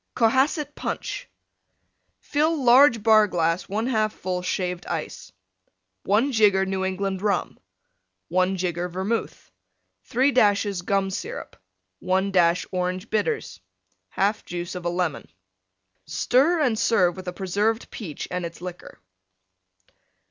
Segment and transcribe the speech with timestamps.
[0.15, 1.29] COHASSET PUNCH
[2.17, 5.31] Fill large Bar glass 1/2 full Shaved Ice.
[6.05, 7.59] 1 jigger New England Rum.
[8.29, 9.51] 1 jigger Vermouth.
[10.05, 11.55] 3 dashes Gum Syrup.
[11.99, 13.59] 1 dash Orange Bitters.
[14.17, 15.27] 1/2 juice of a Lemon
[16.07, 18.99] Stir and serve with a Preserved Peach and its liquor.